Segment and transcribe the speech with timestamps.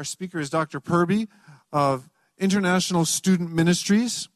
[0.00, 0.80] Our speaker is Dr.
[0.80, 1.28] Perbi
[1.74, 2.08] of
[2.38, 4.30] International Student Ministries.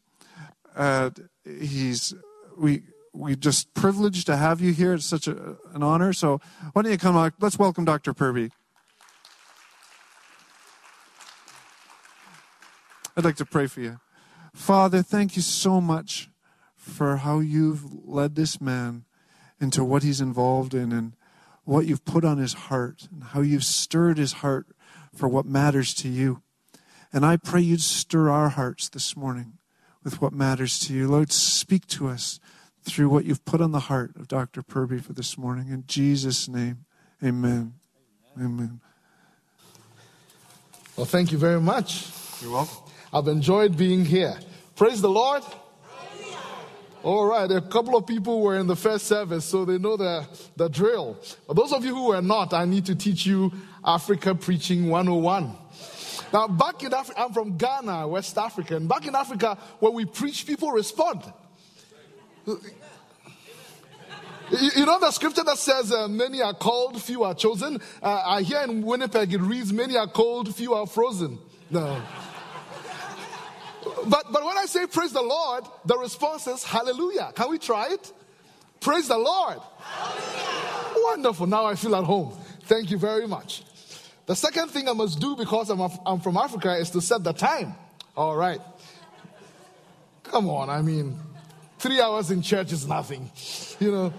[0.77, 1.09] Uh,
[1.43, 2.13] he's
[2.55, 2.83] we
[3.15, 4.93] we just privileged to have you here.
[4.93, 6.13] It's such a, an honor.
[6.13, 6.39] So
[6.75, 7.33] why don't you come on?
[7.41, 8.13] Let's welcome Dr.
[8.13, 8.51] Perbi.
[13.17, 14.01] I'd like to pray for you.
[14.53, 16.29] Father, thank you so much
[16.77, 19.07] for how you've led this man
[19.59, 21.17] into what he's involved in and
[21.65, 24.67] what you've put on his heart and how you've stirred his heart
[25.15, 26.43] for what matters to you.
[27.13, 29.59] And I pray you'd stir our hearts this morning
[30.03, 31.09] with what matters to you.
[31.09, 32.41] Lord, speak to us
[32.83, 34.63] through what you've put on the heart of Dr.
[34.63, 35.69] Perbi for this morning.
[35.71, 36.85] In Jesus' name,
[37.23, 37.75] amen.
[38.37, 38.47] Amen.
[38.47, 38.81] amen.
[40.97, 42.09] Well, thank you very much.
[42.43, 42.93] You're welcome.
[43.13, 44.39] I've enjoyed being here.
[44.77, 45.43] Praise the Lord.
[47.05, 50.27] All right, a couple of people were in the first service, so they know the,
[50.57, 51.19] the drill.
[51.47, 53.53] But those of you who were not, I need to teach you
[53.85, 55.57] Africa Preaching 101.
[56.33, 60.05] Now, back in Africa, I'm from Ghana, West Africa, and back in Africa, when we
[60.05, 61.23] preach, people respond.
[62.47, 62.59] You,
[64.51, 67.81] you know the scripture that says, uh, Many are called, few are chosen?
[68.03, 71.39] Uh, I hear in Winnipeg it reads, Many are cold, few are frozen.
[71.71, 72.03] No.
[74.07, 77.33] But, but when I say praise the Lord, the response is hallelujah.
[77.35, 78.13] Can we try it?
[78.81, 79.59] Praise the Lord.
[79.79, 81.05] Hallelujah.
[81.05, 81.47] Wonderful.
[81.47, 82.37] Now I feel at home.
[82.63, 83.63] Thank you very much.
[84.27, 87.33] The second thing I must do because I'm, I'm from Africa is to set the
[87.33, 87.75] time.
[88.17, 88.61] All right.
[90.23, 90.71] Come on.
[90.71, 91.19] I mean,
[91.79, 93.31] three hours in church is nothing.
[93.81, 94.13] You know.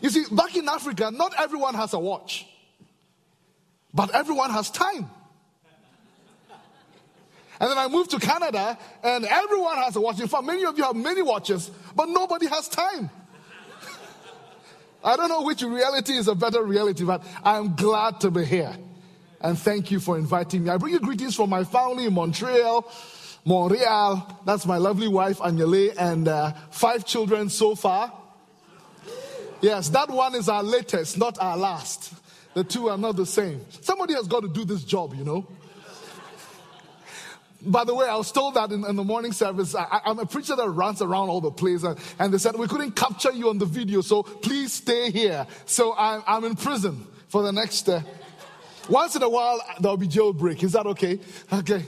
[0.00, 2.46] You see, back in Africa, not everyone has a watch,
[3.94, 5.08] but everyone has time.
[7.60, 10.18] And then I moved to Canada, and everyone has a watch.
[10.18, 13.08] In fact, many of you have many watches, but nobody has time.
[15.04, 18.76] I don't know which reality is a better reality, but I'm glad to be here.
[19.42, 20.70] And thank you for inviting me.
[20.70, 22.90] I bring you greetings from my family in Montreal.
[23.44, 28.12] Montreal, that's my lovely wife, Anyele, and uh, five children so far.
[29.60, 32.14] Yes, that one is our latest, not our last.
[32.54, 33.64] The two are not the same.
[33.80, 35.46] Somebody has got to do this job, you know.
[37.64, 39.74] By the way, I was told that in, in the morning service.
[39.74, 42.66] I, am a preacher that runs around all the place, and, and, they said we
[42.66, 45.46] couldn't capture you on the video, so please stay here.
[45.64, 47.88] So I'm, I'm in prison for the next.
[47.88, 48.02] Uh,
[48.88, 50.62] once in a while, there'll be jailbreak.
[50.62, 51.20] Is that okay?
[51.52, 51.84] Okay.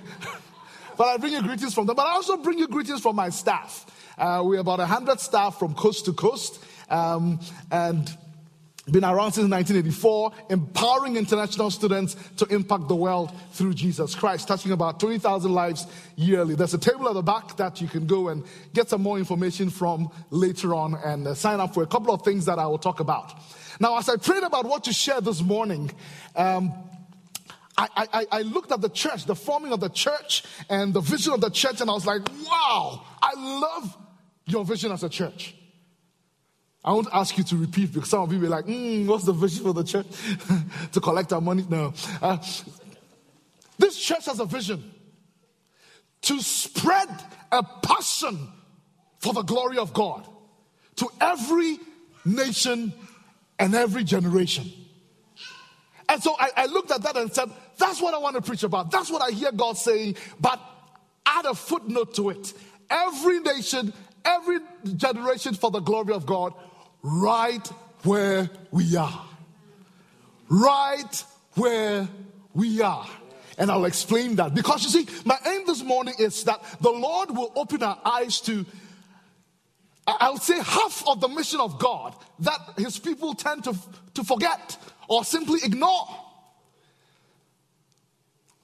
[0.97, 1.97] but I bring you greetings from them.
[1.97, 3.87] But I also bring you greetings from my staff.
[4.17, 6.63] Uh, we're about 100 staff from coast to coast.
[6.89, 7.41] Um,
[7.71, 8.17] and
[8.91, 14.73] been around since 1984, empowering international students to impact the world through Jesus Christ, touching
[14.73, 15.87] about 20,000 lives
[16.17, 16.55] yearly.
[16.55, 19.71] There's a table at the back that you can go and get some more information
[19.71, 22.79] from later on and uh, sign up for a couple of things that I will
[22.79, 23.33] talk about.
[23.81, 25.91] Now, as I prayed about what to share this morning,
[26.37, 26.73] um,
[27.77, 31.33] I, I, I, looked at the church, the forming of the church, and the vision
[31.33, 33.97] of the church, and I was like, wow, I love
[34.47, 35.57] your vision as a church.
[36.85, 39.25] I won't ask you to repeat because some of you will be like, mm, what's
[39.25, 40.07] the vision for the church?
[40.93, 41.65] to collect our money?
[41.69, 41.95] No.
[42.21, 42.37] Uh,
[43.79, 44.93] this church has a vision
[46.23, 47.09] to spread
[47.51, 48.49] a passion
[49.19, 50.27] for the glory of God
[50.97, 51.79] to every
[52.25, 52.93] nation
[53.59, 54.71] and every generation.
[56.09, 58.63] And so I, I looked at that and said, that's what I want to preach
[58.63, 58.91] about.
[58.91, 60.61] That's what I hear God saying, but
[61.25, 62.53] add a footnote to it.
[62.91, 64.59] Every nation, every
[64.97, 66.53] generation for the glory of God
[67.05, 67.67] right
[68.03, 69.27] where we are.
[70.49, 72.09] Right where
[72.55, 73.07] we are.
[73.57, 77.31] And I'll explain that because you see, my aim this morning is that the Lord
[77.31, 78.67] will open our eyes to,
[80.07, 83.77] I'll say, half of the mission of God that his people tend to,
[84.15, 84.77] to forget
[85.07, 86.09] or simply ignore.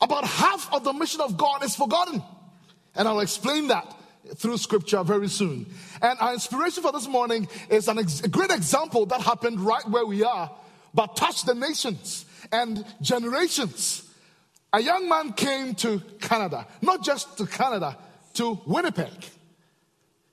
[0.00, 2.22] About half of the mission of God is forgotten.
[2.96, 3.94] And I'll explain that
[4.36, 5.66] through scripture very soon.
[6.02, 10.06] And our inspiration for this morning is ex- a great example that happened right where
[10.06, 10.50] we are,
[10.94, 14.06] but touched the nations and generations.
[14.72, 17.96] A young man came to Canada, not just to Canada,
[18.34, 19.26] to Winnipeg.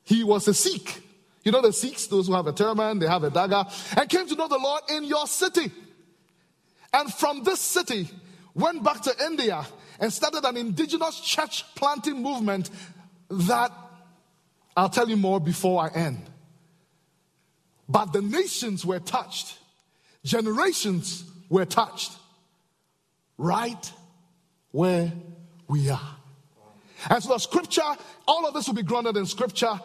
[0.04, 1.04] He was a Sikh.
[1.44, 3.64] You know the Sikhs, those who have a turban, they have a dagger,
[3.96, 5.72] and came to know the Lord in your city.
[6.94, 8.10] And from this city,
[8.54, 9.66] went back to India
[10.00, 12.70] and started an indigenous church planting movement
[13.30, 13.72] that
[14.76, 16.22] I'll tell you more before I end.
[17.90, 19.58] But the nations were touched,
[20.24, 22.14] generations were touched,
[23.38, 23.92] right
[24.72, 25.12] where
[25.68, 26.16] we are.
[27.10, 27.82] And so the scripture,
[28.28, 29.80] all of this will be grounded in scripture.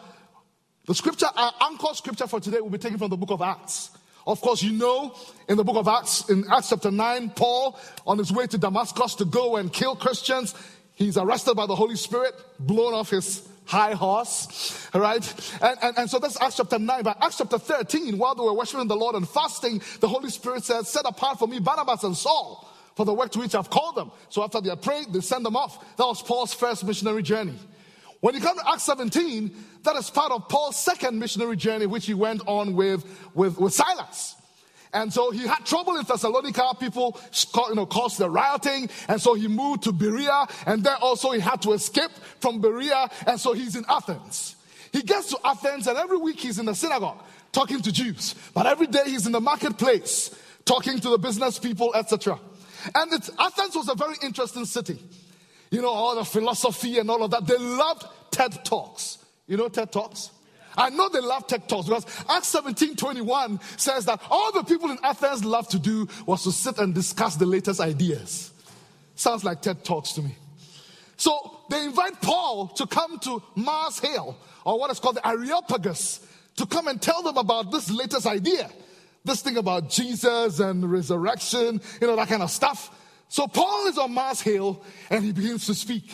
[0.85, 3.91] The scripture, our anchor scripture for today will be taken from the book of Acts.
[4.25, 5.15] Of course, you know
[5.47, 9.15] in the book of Acts, in Acts chapter 9, Paul, on his way to Damascus
[9.15, 10.55] to go and kill Christians,
[10.95, 15.51] he's arrested by the Holy Spirit, blown off his high horse, right?
[15.61, 17.03] And, and, and so that's Acts chapter 9.
[17.03, 20.63] But Acts chapter 13, while they were worshiping the Lord and fasting, the Holy Spirit
[20.63, 23.95] said, Set apart for me Barnabas and Saul for the work to which I've called
[23.95, 24.11] them.
[24.29, 25.97] So after they had prayed, they sent them off.
[25.97, 27.55] That was Paul's first missionary journey.
[28.19, 29.53] When you come to Acts 17,
[29.83, 33.73] that is part of Paul's second missionary journey, which he went on with, with, with
[33.73, 34.35] Silas.
[34.93, 36.75] And so he had trouble in Thessalonica.
[36.79, 37.19] People,
[37.69, 38.89] you know, caused the rioting.
[39.07, 40.47] And so he moved to Berea.
[40.65, 43.09] And there also he had to escape from Berea.
[43.25, 44.55] And so he's in Athens.
[44.91, 47.17] He gets to Athens and every week he's in the synagogue
[47.51, 48.35] talking to Jews.
[48.53, 50.35] But every day he's in the marketplace
[50.65, 52.39] talking to the business people, etc.
[52.93, 54.99] And Athens was a very interesting city.
[55.71, 57.47] You know, all the philosophy and all of that.
[57.47, 59.17] They loved TED Talks.
[59.47, 60.31] You know TED Talks?
[60.77, 64.89] I know they love TED Talks because Acts 17 21 says that all the people
[64.91, 68.51] in Athens loved to do was to sit and discuss the latest ideas.
[69.15, 70.35] Sounds like TED Talks to me.
[71.17, 74.35] So they invite Paul to come to Mars Hill,
[74.65, 76.25] or what is called the Areopagus,
[76.57, 78.69] to come and tell them about this latest idea.
[79.23, 82.93] This thing about Jesus and resurrection, you know, that kind of stuff.
[83.29, 86.11] So Paul is on Mars Hill and he begins to speak.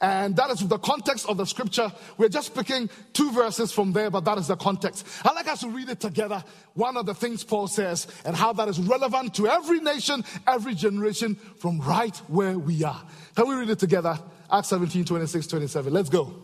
[0.00, 1.92] And that is the context of the scripture.
[2.16, 5.06] We're just picking two verses from there, but that is the context.
[5.24, 6.42] I'd like us to read it together.
[6.72, 10.74] One of the things Paul says and how that is relevant to every nation, every
[10.74, 13.02] generation from right where we are.
[13.36, 14.18] Can we read it together?
[14.50, 15.92] Acts 17, 26, 27.
[15.92, 16.34] Let's go.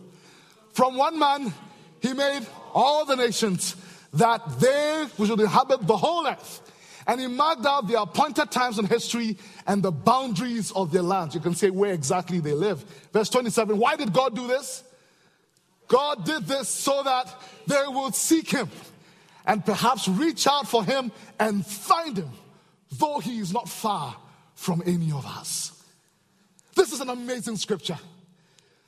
[0.73, 1.51] From one man,
[1.99, 2.45] he made
[2.75, 3.75] all the nations
[4.13, 6.61] that they should inhabit the whole earth.
[7.07, 11.33] And he marked out the appointed times in history and the boundaries of their lands.
[11.33, 12.83] You can say where exactly they live.
[13.13, 14.83] Verse 27 Why did God do this?
[15.87, 17.33] God did this so that
[17.65, 18.69] they would seek him
[19.45, 22.29] and perhaps reach out for him and find him,
[22.91, 24.15] though he is not far
[24.55, 25.71] from any of us.
[26.75, 27.97] This is an amazing scripture.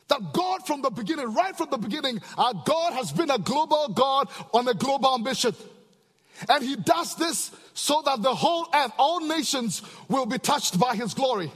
[0.09, 3.89] That God, from the beginning, right from the beginning, our God has been a global
[3.89, 5.55] God on a global ambition.
[6.47, 10.95] And he does this so that the whole earth, all nations will be touched by
[10.95, 11.51] his glory.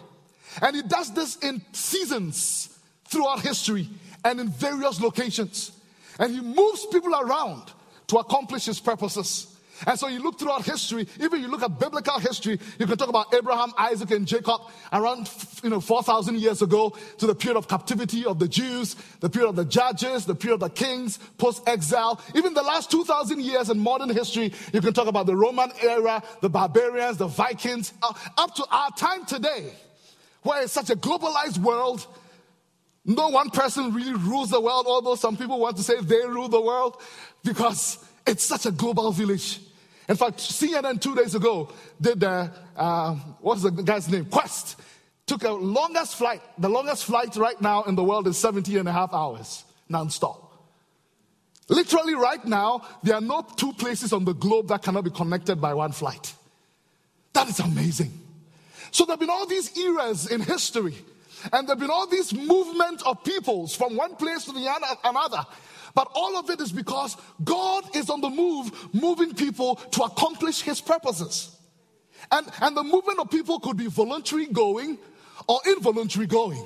[0.61, 3.89] And he does this in seasons throughout history
[4.25, 5.71] and in various locations.
[6.19, 7.71] And he moves people around
[8.07, 9.52] to accomplish his purposes.
[9.87, 13.09] And so you look throughout history, even you look at biblical history, you can talk
[13.09, 14.61] about Abraham, Isaac, and Jacob
[14.91, 15.29] around
[15.63, 19.49] you know 4,000 years ago to the period of captivity of the Jews, the period
[19.49, 22.21] of the judges, the period of the kings, post-exile.
[22.35, 26.21] Even the last 2,000 years in modern history, you can talk about the Roman era,
[26.41, 29.73] the barbarians, the Vikings, uh, up to our time today,
[30.43, 32.05] where it's such a globalized world.
[33.05, 36.47] No one person really rules the world, although some people want to say they rule
[36.47, 37.01] the world
[37.43, 39.59] because it's such a global village.
[40.07, 44.25] In fact, CNN two days ago did the, uh, what's the guy's name?
[44.25, 44.79] Quest.
[45.25, 46.41] Took a longest flight.
[46.57, 50.43] The longest flight right now in the world is 17 and a half hours, nonstop.
[51.69, 55.61] Literally, right now, there are no two places on the globe that cannot be connected
[55.61, 56.33] by one flight.
[57.31, 58.11] That is amazing.
[58.91, 60.95] So, there have been all these eras in history,
[61.53, 65.45] and there have been all these movements of peoples from one place to the another.
[65.95, 70.61] But all of it is because God is on the move, moving people to accomplish
[70.61, 71.55] his purposes.
[72.31, 74.97] And, and the movement of people could be voluntary going
[75.47, 76.65] or involuntary going.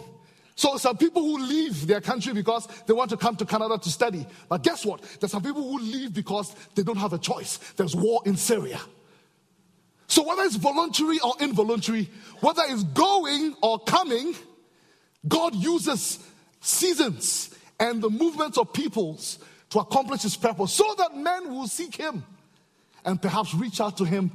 [0.56, 3.90] So some people who leave their country because they want to come to Canada to
[3.90, 4.26] study.
[4.50, 5.04] But guess what?
[5.20, 7.58] There's some people who leave because they don't have a choice.
[7.76, 8.80] There's war in Syria.
[10.08, 14.34] So whether it's voluntary or involuntary, whether it's going or coming,
[15.28, 16.26] God uses
[16.62, 21.96] seasons and the movements of peoples to accomplish his purpose so that men will seek
[21.96, 22.24] him
[23.06, 24.32] and perhaps reach out to him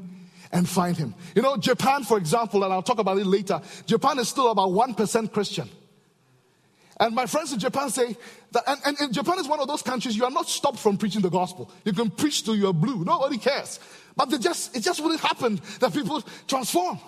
[0.52, 1.14] and find him.
[1.34, 4.68] You know, Japan, for example, and I'll talk about it later, Japan is still about
[4.68, 5.68] 1% Christian.
[7.00, 8.16] And my friends in Japan say
[8.52, 10.98] that, and, and, and, Japan is one of those countries you are not stopped from
[10.98, 11.70] preaching the gospel.
[11.84, 13.80] You can preach till you're blue, nobody cares.
[14.14, 17.00] But they just, it just wouldn't happen that people transform.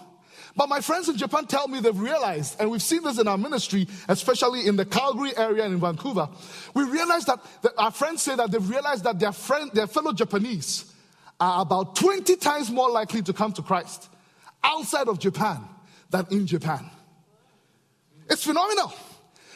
[0.57, 3.37] But my friends in Japan tell me they've realized, and we've seen this in our
[3.37, 6.29] ministry, especially in the Calgary area and in Vancouver.
[6.75, 10.13] We realize that, that our friends say that they've realized that their friend, their fellow
[10.13, 10.93] Japanese
[11.41, 14.09] are about 20 times more likely to come to Christ
[14.63, 15.61] outside of Japan
[16.11, 16.89] than in Japan.
[18.31, 18.93] It's phenomenal.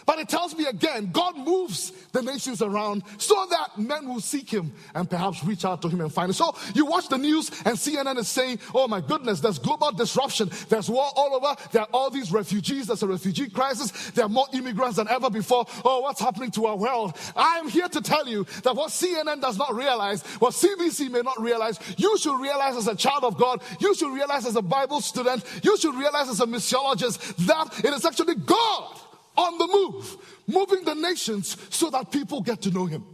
[0.09, 4.49] But it tells me again, God moves the nations around so that men will seek
[4.49, 6.33] him and perhaps reach out to him and find him.
[6.33, 10.51] So you watch the news and CNN is saying, oh my goodness, there's global disruption.
[10.71, 11.55] There's war all over.
[11.73, 12.87] There are all these refugees.
[12.87, 14.11] There's a refugee crisis.
[14.13, 15.67] There are more immigrants than ever before.
[15.85, 17.15] Oh, what's happening to our world?
[17.37, 21.21] I am here to tell you that what CNN does not realize, what CBC may
[21.21, 24.63] not realize, you should realize as a child of God, you should realize as a
[24.63, 29.01] Bible student, you should realize as a missiologist that it is actually God
[29.39, 30.17] on the move,
[30.47, 33.05] moving the nations so that people get to know him.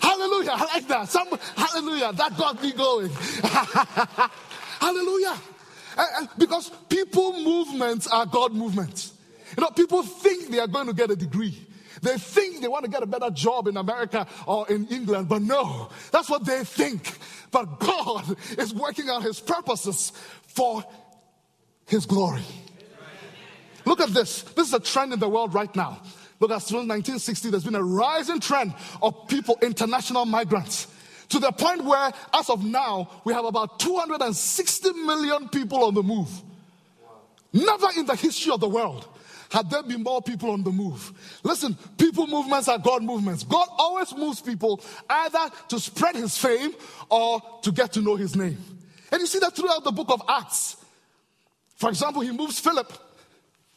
[0.00, 0.52] Hallelujah.
[0.52, 1.08] I like that.
[1.08, 2.12] Some, hallelujah.
[2.12, 3.10] That got me going.
[4.80, 5.36] hallelujah.
[6.38, 9.12] because people movements are God movements.
[9.56, 11.66] You know, people think they are going to get a degree.
[12.00, 15.42] They think they want to get a better job in America or in England, but
[15.42, 17.18] no, that's what they think.
[17.50, 20.12] But God is working out his purposes
[20.46, 20.84] for
[21.86, 22.44] his glory.
[23.88, 24.42] Look at this.
[24.42, 26.02] This is a trend in the world right now.
[26.40, 30.88] Look at since 1960, there's been a rising trend of people, international migrants,
[31.30, 36.02] to the point where, as of now, we have about 260 million people on the
[36.02, 36.28] move.
[37.54, 39.08] Never in the history of the world
[39.50, 41.40] had there been more people on the move.
[41.42, 43.42] Listen, people movements are God movements.
[43.42, 46.74] God always moves people either to spread his fame
[47.08, 48.58] or to get to know his name.
[49.10, 50.76] And you see that throughout the book of Acts.
[51.76, 52.92] For example, he moves Philip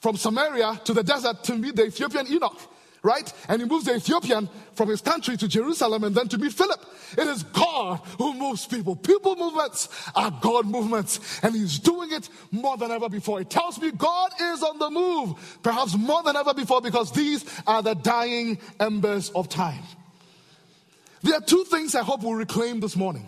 [0.02, 2.58] from Samaria to the desert to meet the Ethiopian eunuch,
[3.04, 3.32] right?
[3.48, 6.84] And he moves the Ethiopian from his country to Jerusalem and then to meet Philip.
[7.18, 8.96] It is God who moves people.
[8.96, 13.42] People movements are God movements, and he's doing it more than ever before.
[13.42, 17.46] It tells me God is on the move, perhaps more than ever before, because these
[17.68, 19.84] are the dying embers of time.
[21.22, 23.28] There are two things I hope we'll reclaim this morning.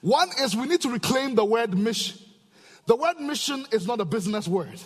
[0.00, 2.18] One is we need to reclaim the word mission.
[2.86, 4.80] The word mission is not a business word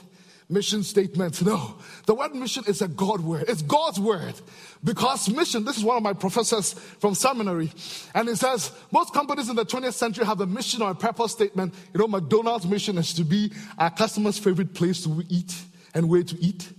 [0.50, 1.40] mission statement.
[1.42, 1.76] No,
[2.06, 3.44] the word mission is a God word.
[3.48, 4.34] It's God's word.
[4.82, 7.70] Because mission, this is one of my professors from seminary,
[8.14, 11.32] and he says most companies in the 20th century have a mission or a purpose
[11.32, 11.74] statement.
[11.92, 15.54] You know, McDonald's mission is to be our customers' favorite place to eat
[15.94, 16.70] and where to eat.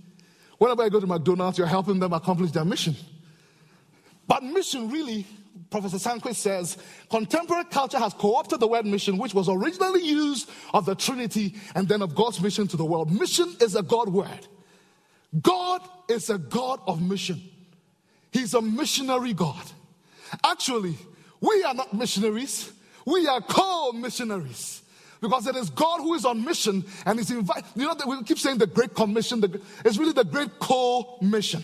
[0.58, 2.96] Whenever I go to McDonald's, you're helping them accomplish their mission.
[4.26, 5.26] But mission really
[5.72, 6.78] Professor Sunquist says
[7.10, 11.56] contemporary culture has co opted the word mission, which was originally used of the Trinity
[11.74, 13.10] and then of God's mission to the world.
[13.10, 14.46] Mission is a God word.
[15.40, 17.42] God is a God of mission,
[18.30, 19.64] He's a missionary God.
[20.44, 20.96] Actually,
[21.40, 22.72] we are not missionaries,
[23.04, 24.78] we are co missionaries.
[25.20, 27.64] Because it is God who is on mission and is invited.
[27.76, 31.62] You know, we keep saying the Great Commission, the, it's really the Great Co mission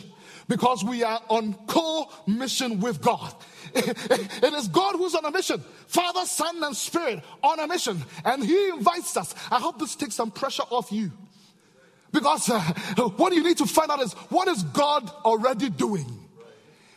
[0.49, 3.35] because we are on co mission with God.
[3.75, 5.63] It is God who's on a mission.
[5.87, 8.03] Father, Son, and Spirit on a mission.
[8.25, 9.35] And He invites us.
[9.51, 11.11] I hope this takes some pressure off you.
[12.13, 12.61] Because uh,
[13.17, 16.07] what you need to find out is what is God already doing?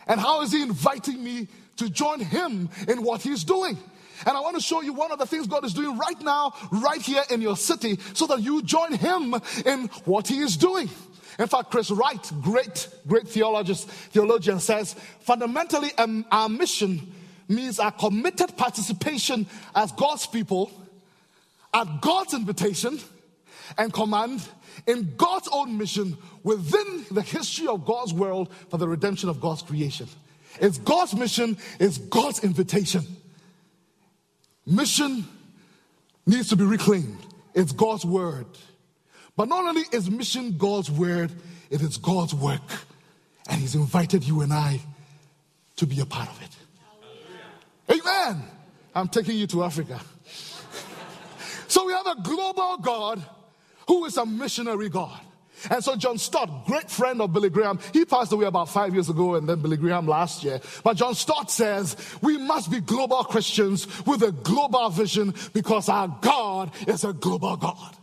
[0.08, 1.48] And how is He inviting me
[1.78, 3.78] to join Him in what He's doing?
[4.26, 6.54] And I want to show you one of the things God is doing right now,
[6.72, 9.36] right here in your city, so that you join Him
[9.66, 10.90] in what He is doing.
[11.42, 17.12] In fact, Chris Wright, great, great theologist, theologian, says fundamentally um, our mission
[17.48, 20.72] means our committed participation as God's people
[21.74, 23.00] at God's invitation
[23.76, 24.48] and command
[24.86, 29.64] in God's own mission within the history of God's world for the redemption of God's
[29.64, 30.08] creation.
[30.60, 33.02] It's God's mission, it's God's invitation.
[34.68, 35.26] Mission
[36.28, 37.18] needs to be reclaimed.
[37.56, 38.46] It's God's word.
[39.42, 41.32] But not only is mission God's word,
[41.72, 42.62] it is God's work.
[43.50, 44.80] And He's invited you and I
[45.78, 48.00] to be a part of it.
[48.00, 48.44] Amen.
[48.94, 50.00] I'm taking you to Africa.
[51.68, 53.20] so we have a global God
[53.88, 55.20] who is a missionary God.
[55.72, 59.10] And so John Stott, great friend of Billy Graham, he passed away about five years
[59.10, 60.62] ago and then Billy Graham last year.
[60.84, 66.16] But John Stott says we must be global Christians with a global vision because our
[66.22, 67.98] God is a global God.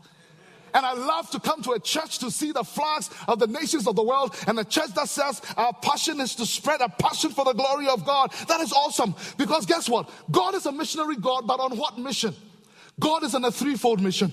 [0.75, 3.87] And I love to come to a church to see the flags of the nations
[3.87, 7.31] of the world and a church that says our passion is to spread a passion
[7.31, 8.33] for the glory of God.
[8.49, 9.15] That is awesome.
[9.37, 10.11] Because guess what?
[10.31, 12.35] God is a missionary God, but on what mission?
[13.01, 14.33] God is on a threefold mission.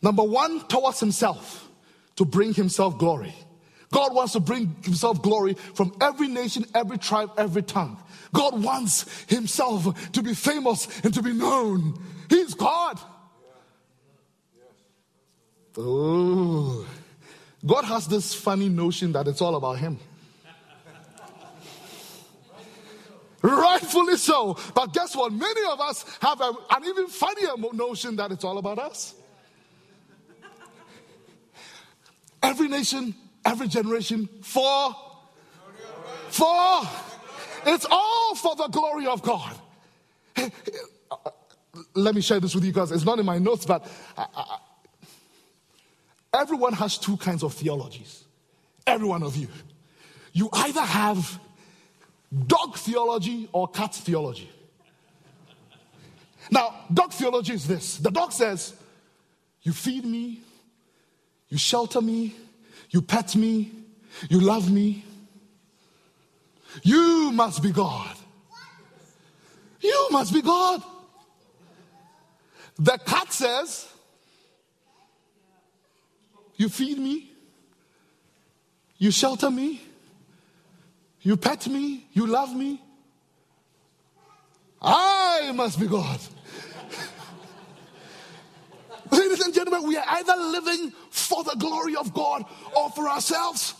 [0.00, 1.68] Number one, towards himself,
[2.16, 3.34] to bring himself glory.
[3.92, 8.02] God wants to bring himself glory from every nation, every tribe, every tongue.
[8.32, 12.00] God wants himself to be famous and to be known.
[12.28, 12.98] He's God.
[15.76, 16.86] Oh,
[17.64, 19.98] God has this funny notion that it's all about Him.
[23.42, 24.56] Rightfully so.
[24.74, 25.32] But guess what?
[25.32, 29.14] Many of us have a, an even funnier notion that it's all about us.
[32.42, 33.14] Every nation,
[33.44, 34.94] every generation for,
[36.28, 36.82] for,
[37.66, 39.54] it's all for the glory of God.
[41.94, 42.90] Let me share this with you guys.
[42.90, 43.86] it's not in my notes, but
[44.16, 44.58] I, I,
[46.34, 48.24] everyone has two kinds of theologies.
[48.86, 49.48] Every one of you.
[50.32, 51.38] You either have
[52.46, 54.50] dog theology or cat theology.
[56.50, 58.74] Now, dog theology is this the dog says,
[59.62, 60.40] You feed me,
[61.48, 62.34] you shelter me,
[62.90, 63.72] you pet me,
[64.28, 65.04] you love me.
[66.82, 68.16] You must be God.
[69.80, 70.82] You must be God.
[72.78, 73.88] The cat says,
[76.62, 77.28] You feed me,
[78.96, 79.80] you shelter me,
[81.20, 82.80] you pet me, you love me.
[84.80, 86.20] I must be God.
[89.10, 92.44] Ladies and gentlemen, we are either living for the glory of God
[92.76, 93.74] or for ourselves.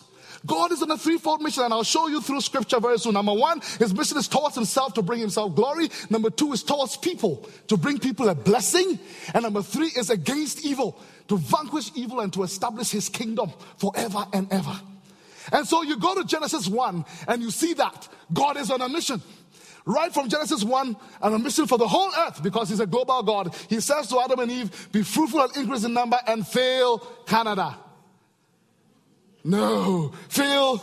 [0.47, 3.15] God is on a threefold mission, and I'll show you through scripture very soon.
[3.15, 5.89] Number one, his mission is towards himself to bring himself glory.
[6.11, 8.99] Number two is towards people to bring people a blessing.
[9.35, 14.27] And number three is against evil to vanquish evil and to establish his kingdom forever
[14.33, 14.79] and ever.
[15.53, 18.89] And so you go to Genesis 1 and you see that God is on a
[18.89, 19.21] mission.
[19.85, 23.21] Right from Genesis 1, and a mission for the whole earth because he's a global
[23.25, 23.53] God.
[23.69, 27.77] He says to Adam and Eve, Be fruitful and increase in number and fill Canada.
[29.45, 30.83] No, Feel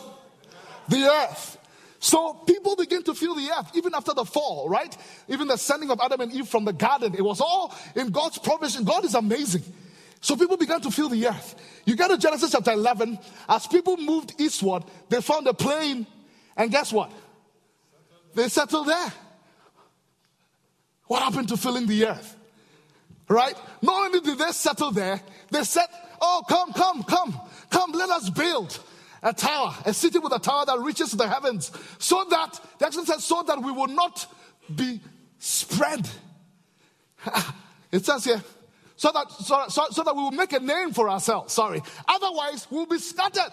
[0.90, 1.58] the earth.
[2.00, 4.96] So people begin to feel the earth even after the fall, right?
[5.28, 8.38] Even the sending of Adam and Eve from the garden, it was all in God's
[8.38, 8.86] provision.
[8.86, 9.64] God is amazing.
[10.22, 11.56] So people began to feel the earth.
[11.86, 16.08] You get to Genesis chapter 11, as people moved eastward, they found a plain,
[16.56, 17.12] and guess what?
[18.34, 19.14] They settled there.
[21.08, 22.36] What happened to filling the earth?
[23.28, 23.56] Right?
[23.82, 25.88] Not only did they settle there, they said,
[26.22, 27.40] Oh, come, come, come,
[27.70, 28.80] come, let us build
[29.22, 33.06] a tower, a city with a tower that reaches the heavens, so that, the action
[33.06, 34.26] says, so that we will not
[34.74, 35.02] be
[35.40, 36.10] spread.
[37.92, 38.42] it says here,
[38.96, 41.54] so that, so, so, so that we will make a name for ourselves.
[41.54, 41.82] Sorry.
[42.08, 43.52] Otherwise, we'll be scattered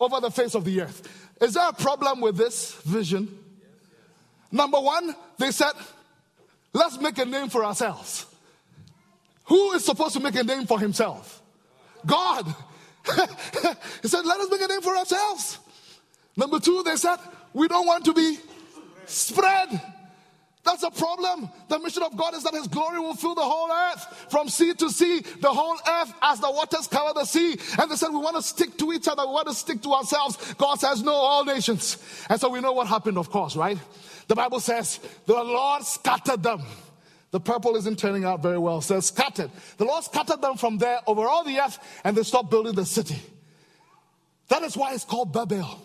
[0.00, 1.30] over the face of the earth.
[1.40, 3.38] Is there a problem with this vision?
[4.52, 5.72] Number one, they said,
[6.72, 8.26] let's make a name for ourselves.
[9.46, 11.42] Who is supposed to make a name for himself?
[12.06, 12.54] God.
[14.02, 15.58] He said, let us make a name for ourselves.
[16.36, 17.16] Number two, they said,
[17.52, 18.38] we don't want to be
[19.06, 19.80] spread.
[20.64, 21.50] That's a problem.
[21.68, 24.72] The mission of God is that His glory will fill the whole earth from sea
[24.74, 27.58] to sea, the whole earth as the waters cover the sea.
[27.78, 29.92] And they said, We want to stick to each other, we want to stick to
[29.92, 30.54] ourselves.
[30.54, 31.98] God says, No, all nations.
[32.30, 33.78] And so we know what happened, of course, right?
[34.26, 36.62] The Bible says, The Lord scattered them.
[37.34, 38.80] The purple isn't turning out very well.
[38.80, 39.50] Says scattered.
[39.76, 42.86] The Lord scattered them from there over all the earth and they stopped building the
[42.86, 43.20] city.
[44.46, 45.80] That is why it's called Babel.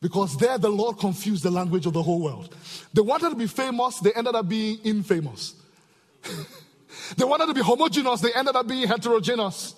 [0.00, 2.52] Because there the Lord confused the language of the whole world.
[2.92, 5.54] They wanted to be famous, they ended up being infamous.
[7.16, 9.76] they wanted to be homogeneous, they ended up being heterogeneous.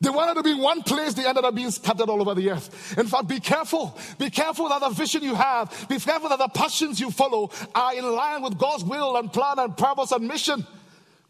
[0.00, 2.50] They wanted to be in one place, they ended up being scattered all over the
[2.50, 2.96] earth.
[2.96, 3.98] In fact, be careful.
[4.16, 7.94] Be careful that the vision you have, be careful that the passions you follow are
[7.94, 10.64] in line with God's will and plan and purpose and mission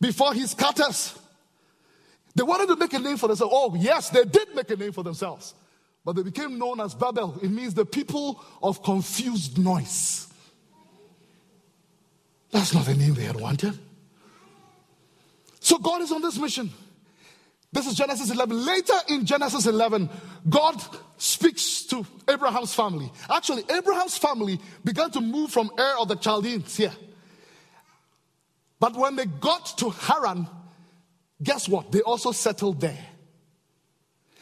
[0.01, 1.19] before He scatters.
[2.35, 3.53] They wanted to make a name for themselves.
[3.57, 5.55] Oh, yes, they did make a name for themselves
[6.09, 7.39] but they became known as Babel.
[7.43, 10.27] It means the people of confused noise.
[12.51, 13.79] That's not the name they had wanted.
[15.61, 16.71] So God is on this mission.
[17.73, 18.65] This is Genesis 11.
[18.65, 20.09] Later in Genesis 11,
[20.49, 20.83] God
[21.19, 23.13] speaks to Abraham's family.
[23.29, 26.93] Actually, Abraham's family began to move from Ur of the Chaldeans here.
[28.81, 30.49] But when they got to Haran,
[31.43, 31.93] guess what?
[31.93, 33.05] They also settled there.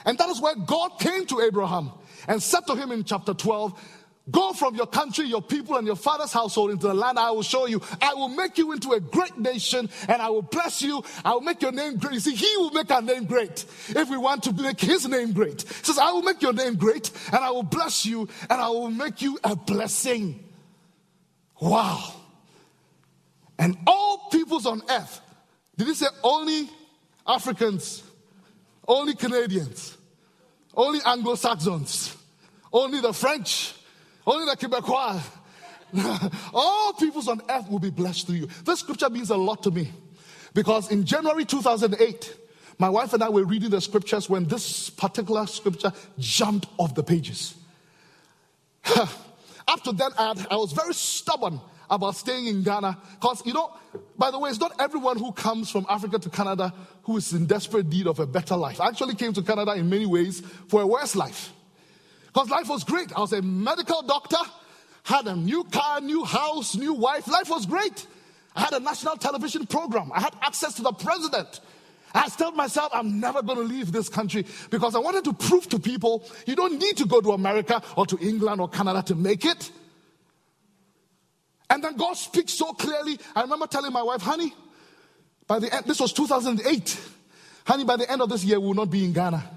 [0.04, 1.90] And that is where God came to Abraham
[2.28, 3.80] and said to him in chapter 12,
[4.28, 7.42] Go from your country, your people, and your father's household into the land I will
[7.42, 7.80] show you.
[8.02, 11.04] I will make you into a great nation and I will bless you.
[11.24, 12.14] I will make your name great.
[12.14, 15.32] You see, He will make our name great if we want to make His name
[15.32, 15.62] great.
[15.62, 18.68] He says, I will make your name great and I will bless you and I
[18.68, 20.44] will make you a blessing.
[21.60, 22.12] Wow.
[23.58, 25.20] And all peoples on earth,
[25.76, 26.68] did he say only
[27.26, 28.02] Africans,
[28.88, 29.96] only Canadians?
[30.76, 32.14] Only Anglo Saxons,
[32.70, 33.72] only the French,
[34.26, 35.22] only the Quebecois.
[36.54, 38.48] All peoples on earth will be blessed through you.
[38.64, 39.92] This scripture means a lot to me
[40.54, 42.36] because in January 2008,
[42.78, 47.02] my wife and I were reading the scriptures when this particular scripture jumped off the
[47.02, 47.54] pages.
[48.96, 51.60] Up to then, I, had, I was very stubborn.
[51.90, 52.98] about staying in Ghana.
[53.14, 53.72] Because, you know,
[54.18, 57.46] by the way, it's not everyone who comes from Africa to Canada who is in
[57.46, 58.80] desperate need of a better life.
[58.80, 61.52] I actually came to Canada in many ways for a worse life.
[62.36, 63.16] Because life was great.
[63.16, 64.36] I was a medical doctor,
[65.04, 67.26] had a new car, new house, new wife.
[67.28, 68.06] Life was great.
[68.54, 70.12] I had a national television program.
[70.14, 71.60] I had access to the president.
[72.12, 75.66] I told myself, I'm never going to leave this country because I wanted to prove
[75.70, 79.14] to people you don't need to go to America or to England or Canada to
[79.14, 79.70] make it.
[81.70, 83.18] And then God speaks so clearly.
[83.34, 84.52] I remember telling my wife, honey,
[85.46, 87.00] by the end, this was 2008,
[87.66, 89.55] honey, by the end of this year, we will not be in Ghana.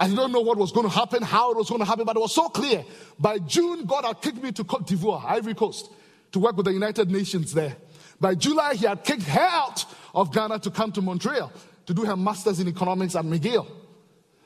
[0.00, 2.16] I didn't know what was going to happen, how it was going to happen, but
[2.16, 2.82] it was so clear.
[3.18, 5.90] By June, God had kicked me to Cote d'Ivoire, Ivory Coast,
[6.32, 7.76] to work with the United Nations there.
[8.18, 9.84] By July, he had kicked her out
[10.14, 11.52] of Ghana to come to Montreal
[11.84, 13.66] to do her master's in economics at McGill.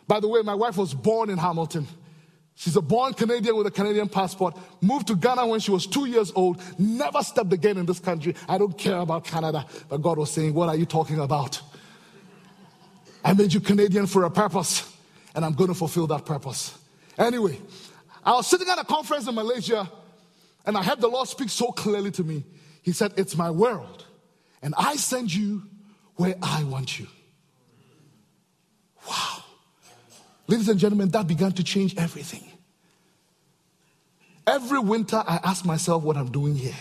[0.08, 1.86] By the way, my wife was born in Hamilton.
[2.56, 6.06] She's a born Canadian with a Canadian passport, moved to Ghana when she was two
[6.06, 8.34] years old, never stepped again in this country.
[8.48, 9.66] I don't care about Canada.
[9.88, 11.60] But God was saying, What are you talking about?
[13.24, 14.93] I made you Canadian for a purpose,
[15.34, 16.78] and I'm going to fulfill that purpose.
[17.18, 17.60] Anyway,
[18.24, 19.90] I was sitting at a conference in Malaysia,
[20.64, 22.44] and I heard the Lord speak so clearly to me.
[22.82, 24.04] He said, It's my world,
[24.62, 25.62] and I send you
[26.16, 27.06] where I want you.
[29.08, 29.44] Wow.
[30.46, 32.44] Ladies and gentlemen, that began to change everything.
[34.46, 36.74] Every winter, I ask myself what I'm doing here.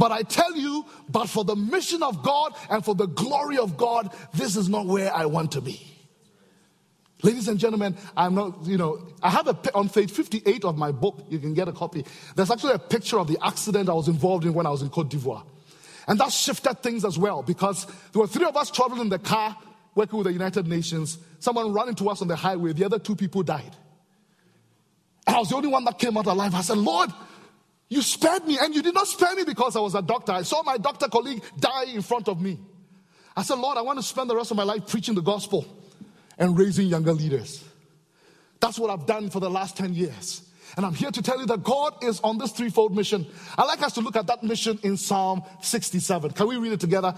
[0.00, 3.76] But I tell you, but for the mission of God and for the glory of
[3.76, 5.86] God, this is not where I want to be.
[7.22, 10.90] Ladies and gentlemen, I'm not, you know, I have a, on page 58 of my
[10.90, 12.06] book, you can get a copy.
[12.34, 14.88] There's actually a picture of the accident I was involved in when I was in
[14.88, 15.44] Cote d'Ivoire.
[16.08, 19.18] And that shifted things as well because there were three of us traveling in the
[19.18, 19.54] car
[19.94, 21.18] working with the United Nations.
[21.40, 22.72] Someone ran into us on the highway.
[22.72, 23.76] The other two people died.
[25.26, 26.54] And I was the only one that came out alive.
[26.54, 27.10] I said, Lord,
[27.90, 28.56] you spared me.
[28.58, 30.32] And you did not spare me because I was a doctor.
[30.32, 32.58] I saw my doctor colleague die in front of me.
[33.36, 35.66] I said, Lord, I want to spend the rest of my life preaching the gospel
[36.38, 37.64] and raising younger leaders.
[38.60, 40.46] That's what I've done for the last 10 years.
[40.76, 43.26] And I'm here to tell you that God is on this threefold mission.
[43.58, 46.30] I like us to look at that mission in Psalm 67.
[46.30, 47.12] Can we read it together?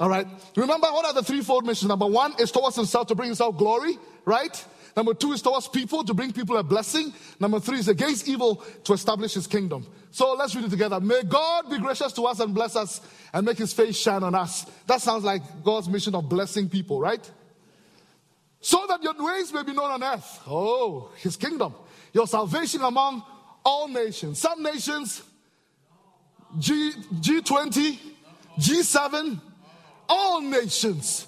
[0.00, 0.26] All right.
[0.56, 1.88] Remember, what are the threefold missions?
[1.88, 4.64] Number one is towards himself to bring himself glory, right?
[4.96, 7.12] Number two is towards people to bring people a blessing.
[7.38, 9.86] Number three is against evil to establish his kingdom.
[10.10, 10.98] So let's read it together.
[11.00, 13.02] May God be gracious to us and bless us
[13.34, 14.64] and make his face shine on us.
[14.86, 17.30] That sounds like God's mission of blessing people, right?
[18.62, 20.40] So that your ways may be known on earth.
[20.46, 21.74] Oh, his kingdom.
[22.14, 23.22] Your salvation among
[23.66, 24.40] all nations.
[24.40, 25.22] Some nations,
[26.58, 27.98] G, G20,
[28.58, 29.40] G7,
[30.08, 31.26] all nations.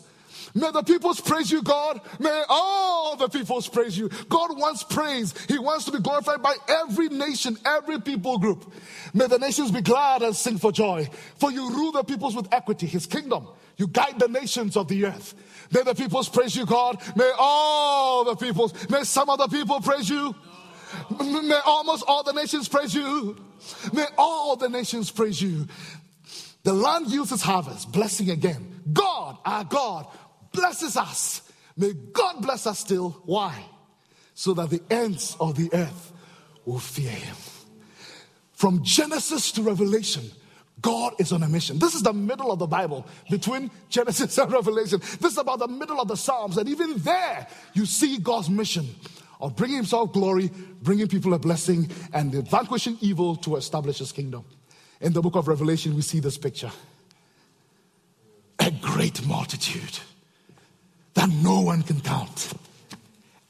[0.54, 2.00] May the peoples praise you, God.
[2.18, 4.08] May all the peoples praise you.
[4.28, 5.34] God wants praise.
[5.46, 8.72] He wants to be glorified by every nation, every people group.
[9.14, 11.08] May the nations be glad and sing for joy.
[11.36, 13.48] For you rule the peoples with equity, his kingdom.
[13.76, 15.34] You guide the nations of the earth.
[15.72, 17.00] May the peoples praise you, God.
[17.16, 20.34] May all the peoples, may some of the people praise you.
[21.20, 23.36] May almost all the nations praise you.
[23.92, 25.66] May all the nations praise you.
[26.64, 28.82] The land yields its harvest, blessing again.
[28.92, 30.06] God, our God,
[30.58, 31.42] blesses us.
[31.76, 33.10] May God bless us still.
[33.24, 33.64] Why?
[34.34, 36.12] So that the ends of the earth
[36.64, 37.36] will fear him.
[38.52, 40.24] From Genesis to Revelation,
[40.80, 41.78] God is on a mission.
[41.78, 45.00] This is the middle of the Bible between Genesis and Revelation.
[45.20, 46.56] This is about the middle of the Psalms.
[46.56, 48.86] And even there, you see God's mission
[49.40, 50.50] of bringing himself glory,
[50.82, 54.44] bringing people a blessing, and vanquishing evil to establish his kingdom.
[55.00, 56.72] In the book of Revelation, we see this picture
[58.58, 60.00] a great multitude
[61.28, 62.52] that no one can count.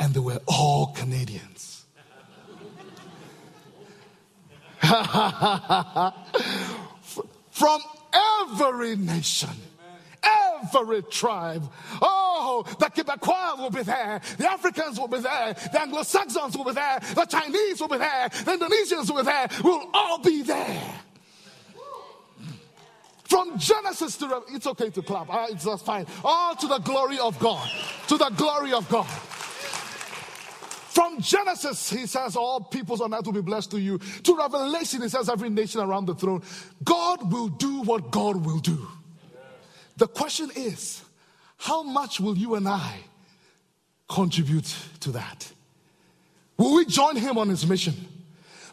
[0.00, 1.84] And they were all Canadians.
[7.50, 7.80] From
[8.12, 9.50] every nation
[10.74, 11.70] every tribe.
[12.02, 14.20] Oh, the Quebecois will be there.
[14.36, 15.54] The Africans will be there.
[15.54, 17.00] The Anglo Saxons will be there.
[17.14, 18.28] The Chinese will be there.
[18.28, 19.48] The Indonesians will be there.
[19.62, 21.00] We'll all be there.
[23.28, 25.28] From Genesis to it's okay to clap.
[25.28, 26.06] Uh, it's just fine.
[26.24, 27.68] All to the glory of God.
[28.08, 29.06] To the glory of God.
[30.94, 33.98] From Genesis, he says, all peoples on earth will be blessed to you.
[33.98, 36.42] To Revelation, he says, every nation around the throne.
[36.82, 38.88] God will do what God will do.
[39.98, 41.02] The question is,
[41.58, 42.96] how much will you and I
[44.08, 45.52] contribute to that?
[46.56, 47.94] Will we join him on his mission?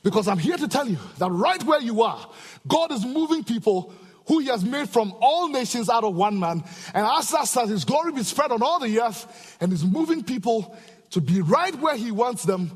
[0.01, 2.29] Because I'm here to tell you that right where you are,
[2.67, 3.93] God is moving people
[4.27, 7.85] who he has made from all nations out of one man, and us that his
[7.85, 10.75] glory be spread on all the earth, and is moving people
[11.11, 12.71] to be right where he wants them,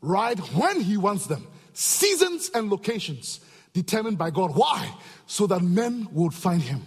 [0.00, 1.46] right when he wants them.
[1.72, 3.40] seasons and locations
[3.74, 4.56] determined by God.
[4.56, 4.90] Why?
[5.26, 6.82] So that men would find him.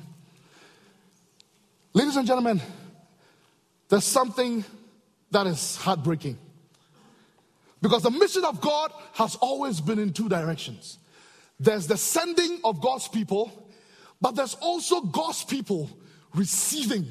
[1.94, 2.60] Ladies and gentlemen,
[3.88, 4.66] there's something
[5.30, 6.38] that is heartbreaking.
[7.82, 10.98] Because the mission of God has always been in two directions
[11.60, 13.69] there's the sending of God's people,
[14.22, 15.90] but there's also God's people
[16.34, 17.08] receiving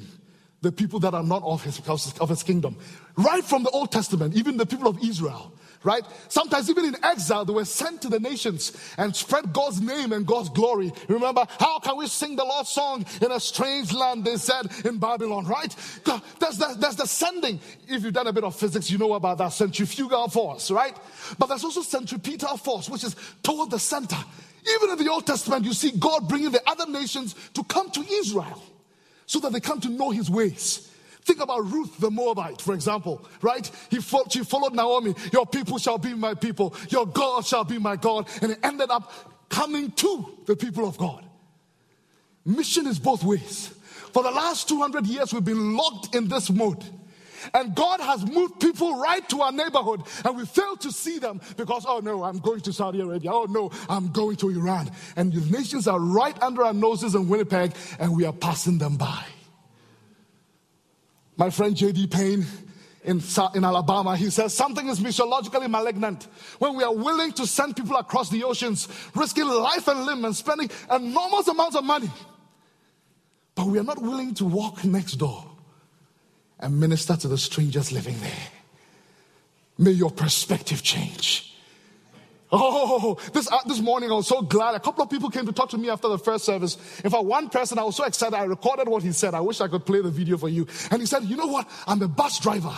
[0.61, 1.79] the people that are not of his,
[2.19, 2.77] of his kingdom.
[3.15, 6.03] Right from the Old Testament, even the people of Israel right?
[6.27, 10.25] Sometimes even in exile, they were sent to the nations and spread God's name and
[10.25, 10.91] God's glory.
[11.07, 14.97] Remember, how can we sing the Lord's song in a strange land, they said in
[14.97, 15.73] Babylon, right?
[16.39, 17.59] There's the, there's the sending.
[17.87, 20.95] If you've done a bit of physics, you know about that centrifugal force, right?
[21.37, 24.17] But there's also centripetal force, which is toward the center.
[24.75, 28.01] Even in the Old Testament, you see God bringing the other nations to come to
[28.01, 28.61] Israel
[29.25, 30.89] so that they come to know his ways.
[31.21, 33.69] Think about Ruth the Moabite, for example, right?
[33.91, 35.13] He fo- she followed Naomi.
[35.31, 36.73] Your people shall be my people.
[36.89, 38.27] Your God shall be my God.
[38.41, 41.25] And it ended up coming to the people of God.
[42.45, 43.67] Mission is both ways.
[44.13, 46.83] For the last 200 years, we've been locked in this mode.
[47.53, 51.41] And God has moved people right to our neighborhood, and we fail to see them
[51.57, 53.31] because, oh no, I'm going to Saudi Arabia.
[53.33, 54.91] Oh no, I'm going to Iran.
[55.15, 58.97] And the nations are right under our noses in Winnipeg, and we are passing them
[58.97, 59.23] by.
[61.37, 62.07] My friend J.D.
[62.07, 62.45] Payne
[63.03, 63.21] in,
[63.55, 66.27] in Alabama, he says something is missiologically malignant
[66.59, 70.35] when we are willing to send people across the oceans, risking life and limb and
[70.35, 72.09] spending enormous amounts of money.
[73.55, 75.45] But we are not willing to walk next door
[76.59, 78.47] and minister to the strangers living there.
[79.77, 81.49] May your perspective change.
[82.51, 84.73] Oh, this, uh, this morning I was so glad.
[84.73, 86.77] A couple of people came to talk to me after the first service.
[87.03, 89.35] In fact, one person, I was so excited, I recorded what he said.
[89.35, 90.67] I wish I could play the video for you.
[90.89, 91.69] And he said, You know what?
[91.85, 92.75] I'm a bus driver.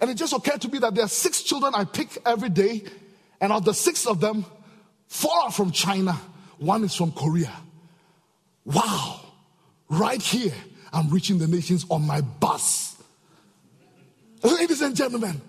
[0.00, 2.84] And it just occurred to me that there are six children I pick every day.
[3.40, 4.46] And of the six of them,
[5.08, 6.16] four are from China,
[6.58, 7.52] one is from Korea.
[8.64, 9.20] Wow.
[9.88, 10.54] Right here,
[10.92, 12.89] I'm reaching the nations on my bus.
[14.42, 15.40] Ladies and gentlemen,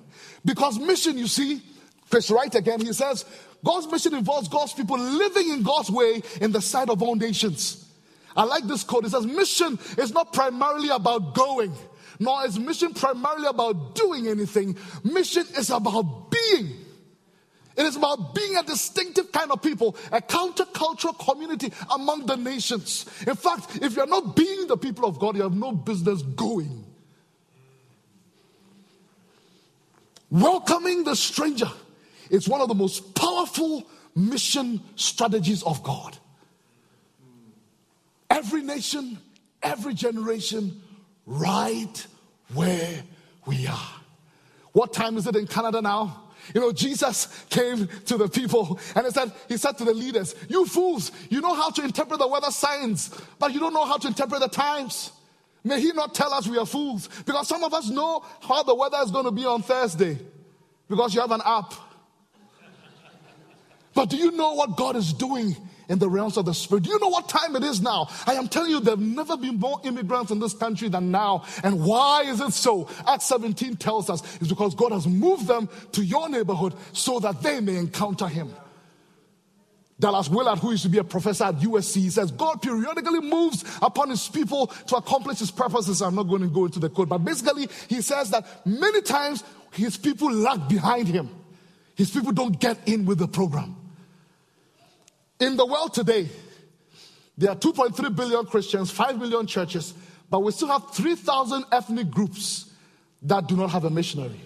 [0.44, 1.62] because mission, you see,
[2.10, 3.26] Chris Wright again, he says,
[3.64, 7.88] God's mission involves God's people living in God's way in the sight of all nations.
[8.36, 9.06] I like this quote.
[9.06, 11.74] It says, Mission is not primarily about going,
[12.20, 14.78] nor is mission primarily about doing anything.
[15.04, 16.78] Mission is about being.
[17.78, 23.06] It is about being a distinctive kind of people, a countercultural community among the nations.
[23.26, 26.86] In fact, if you're not being the people of God, you have no business going.
[30.32, 31.70] Welcoming the stranger
[32.30, 36.18] is one of the most powerful mission strategies of God.
[38.30, 39.20] Every nation,
[39.62, 40.82] every generation,
[41.26, 42.08] right
[42.54, 43.04] where
[43.46, 43.90] we are.
[44.72, 46.24] What time is it in Canada now?
[46.56, 50.34] You know, Jesus came to the people and he said, he said to the leaders,
[50.50, 53.98] You fools, you know how to interpret the weather signs, but you don't know how
[53.98, 55.12] to interpret the times.
[55.64, 57.10] May he not tell us we are fools.
[57.26, 60.18] Because some of us know how the weather is going to be on Thursday.
[60.90, 61.74] Because you have an app.
[63.94, 65.56] But do you know what God is doing
[65.90, 66.86] in the realms of the spirit?
[66.86, 68.08] Do you know what time it is now?
[68.26, 71.44] I am telling you, there have never been more immigrants in this country than now.
[71.64, 72.90] And why is it so?
[73.06, 77.42] Acts 17 tells us it's because God has moved them to your neighborhood so that
[77.42, 78.54] they may encounter Him.
[80.02, 84.10] Dallas Willard, who used to be a professor at USC, says God periodically moves upon
[84.10, 86.02] his people to accomplish his purposes.
[86.02, 89.44] I'm not going to go into the code, but basically, he says that many times
[89.74, 91.30] his people lag behind him.
[91.96, 93.76] His people don't get in with the program.
[95.40, 96.30] In the world today,
[97.38, 99.94] there are 2.3 billion Christians, 5 million churches,
[100.32, 102.72] but we still have 3,000 ethnic groups
[103.22, 104.42] that do not have a missionary.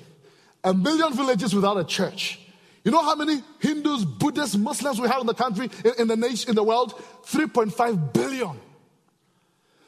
[0.65, 2.44] A million villages without a church.
[2.85, 6.15] You know how many Hindus, Buddhists, Muslims we have in the country, in, in the
[6.15, 6.93] nation, in the world?
[7.25, 8.61] 3.5 billion.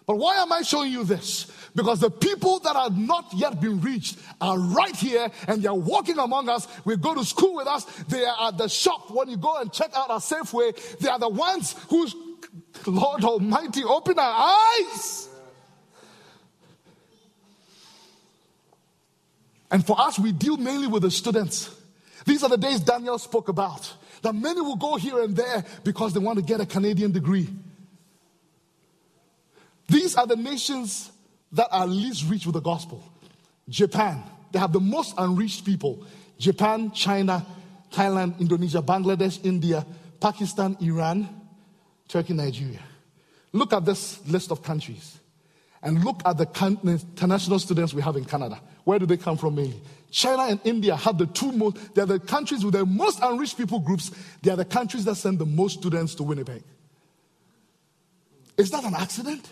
[0.07, 1.51] But why am I showing you this?
[1.75, 6.17] Because the people that have not yet been reached are right here and they're walking
[6.17, 6.67] among us.
[6.85, 7.83] We go to school with us.
[8.07, 9.11] They are at the shop.
[9.11, 12.07] When you go and check out our Safeway, they are the ones who,
[12.87, 15.29] Lord Almighty, open our eyes.
[19.69, 21.76] And for us, we deal mainly with the students.
[22.27, 23.91] These are the days Daniel spoke about.
[24.21, 27.47] That many will go here and there because they want to get a Canadian degree.
[29.87, 31.09] These are the nations
[31.53, 33.01] that are least reached with the gospel.
[33.69, 36.05] Japan, they have the most unreached people.
[36.37, 37.45] Japan, China,
[37.93, 39.85] Thailand, Indonesia, Bangladesh, India,
[40.19, 41.29] Pakistan, Iran,
[42.09, 42.81] Turkey, Nigeria.
[43.53, 45.17] Look at this list of countries.
[45.81, 46.47] and look at the
[46.83, 48.59] international students we have in Canada.
[48.83, 49.81] Where do they come from mainly?
[50.11, 53.79] China and India have the two most, they're the countries with the most unreached people
[53.79, 54.11] groups.
[54.41, 56.63] They are the countries that send the most students to Winnipeg.
[58.57, 59.47] Is that an accident?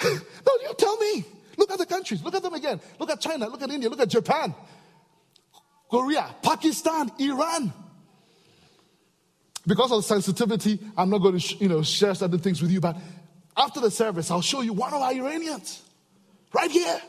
[0.04, 0.10] no,
[0.62, 1.24] you tell me.
[1.56, 2.22] Look at the countries.
[2.22, 2.80] Look at them again.
[2.98, 3.48] Look at China.
[3.48, 3.90] Look at India.
[3.90, 4.54] Look at Japan,
[5.90, 7.72] Korea, Pakistan, Iran.
[9.66, 12.96] Because of sensitivity, I'm not going to you know, share certain things with you, but
[13.56, 15.82] after the service, I'll show you one of our Iranians
[16.54, 17.00] right here.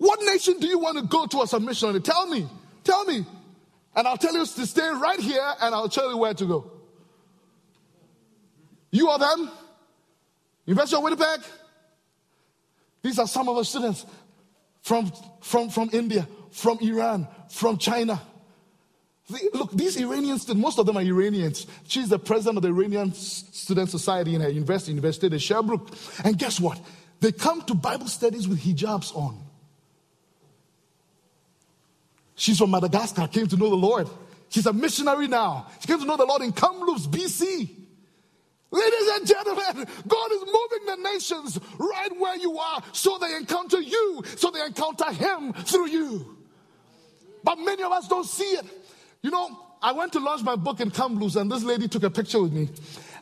[0.00, 2.00] What nation do you want to go to as a missionary?
[2.00, 2.48] Tell me.
[2.84, 3.22] Tell me.
[3.94, 6.70] And I'll tell you to stay right here and I'll tell you where to go.
[8.90, 9.50] You are them?
[10.64, 11.40] University of Winnipeg?
[13.02, 14.06] These are some of our students
[14.80, 18.22] from, from, from India, from Iran, from China.
[19.52, 21.66] Look, these Iranians, most of them are Iranians.
[21.86, 25.94] She's the president of the Iranian Student Society in her university, University of Sherbrooke.
[26.24, 26.80] And guess what?
[27.20, 29.49] They come to Bible studies with hijabs on.
[32.40, 34.08] She's from Madagascar, came to know the Lord.
[34.48, 35.66] She's a missionary now.
[35.78, 37.68] She came to know the Lord in Kamloops, BC.
[38.70, 43.78] Ladies and gentlemen, God is moving the nations right where you are so they encounter
[43.78, 46.38] you, so they encounter Him through you.
[47.44, 48.64] But many of us don't see it.
[49.20, 52.10] You know, I went to launch my book in Kamloops and this lady took a
[52.10, 52.70] picture with me.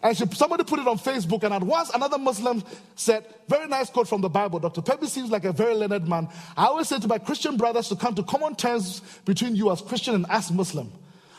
[0.02, 2.62] And she, somebody put it on Facebook, and at once another Muslim
[2.94, 4.58] said, Very nice quote from the Bible.
[4.58, 4.80] Dr.
[4.80, 6.28] Perbi seems like a very learned man.
[6.56, 9.80] I always say to my Christian brothers to come to common terms between you as
[9.80, 10.92] Christian and as Muslim.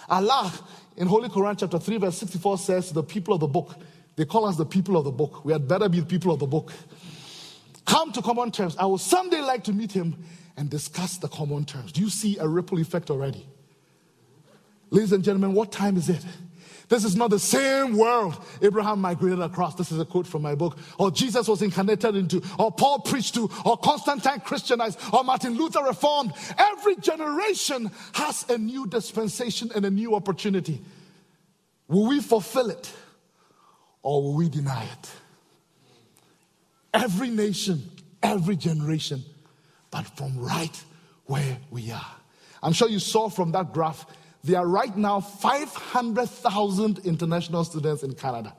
[0.09, 0.51] Allah
[0.97, 3.75] in Holy Quran, chapter 3, verse 64 says, The people of the book,
[4.17, 5.45] they call us the people of the book.
[5.45, 6.73] We had better be the people of the book.
[7.85, 8.75] Come to common terms.
[8.77, 10.15] I will someday like to meet him
[10.57, 11.93] and discuss the common terms.
[11.93, 13.47] Do you see a ripple effect already?
[14.89, 16.25] Ladies and gentlemen, what time is it?
[16.89, 19.75] This is not the same world Abraham migrated across.
[19.75, 20.77] This is a quote from my book.
[20.97, 25.83] Or Jesus was incarnated into, or Paul preached to, or Constantine Christianized, or Martin Luther
[25.83, 26.33] reformed.
[26.57, 30.81] Every generation has a new dispensation and a new opportunity.
[31.87, 32.91] Will we fulfill it?
[34.01, 35.11] or will we deny it?
[36.93, 37.89] Every nation,
[38.23, 39.23] every generation,
[39.91, 40.83] but from right
[41.25, 42.11] where we are.
[42.63, 44.05] I'm sure you saw from that graph,
[44.43, 48.55] there are right now 500,000 international students in Canada.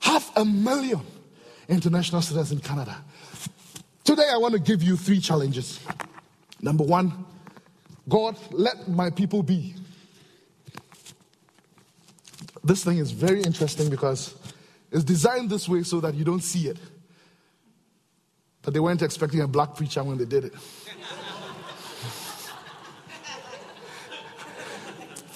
[0.00, 1.00] Half a million
[1.68, 2.96] international students in Canada.
[4.04, 5.80] Today, I want to give you three challenges.
[6.60, 7.24] Number one,
[8.08, 9.74] God, let my people be
[12.64, 14.34] this thing is very interesting because
[14.90, 16.78] it's designed this way so that you don't see it.
[18.62, 20.54] But they weren't expecting a black preacher when they did it.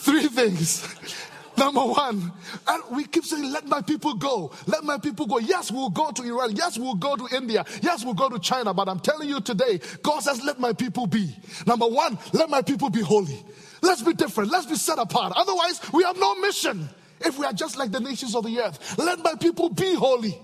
[0.08, 0.88] Three things.
[1.58, 2.32] Number one,
[2.66, 4.52] and we keep saying, let my people go.
[4.66, 5.38] Let my people go.
[5.38, 6.56] Yes, we'll go to Iran.
[6.56, 7.62] Yes, we'll go to India.
[7.82, 8.72] Yes, we'll go to China.
[8.72, 11.36] But I'm telling you today, God says, let my people be.
[11.66, 13.44] Number one, let my people be holy.
[13.82, 14.50] Let's be different.
[14.50, 15.34] Let's be set apart.
[15.36, 16.88] Otherwise, we have no mission
[17.20, 18.96] if we are just like the nations of the earth.
[18.96, 20.40] Let my people be holy,